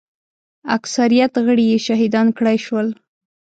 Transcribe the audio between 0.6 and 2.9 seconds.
اکثریت غړي یې شهیدان کړای شول.